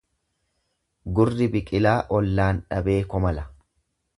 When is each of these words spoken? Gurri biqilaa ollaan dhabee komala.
Gurri 1.19 1.47
biqilaa 1.57 1.93
ollaan 2.21 2.65
dhabee 2.73 2.99
komala. 3.13 3.45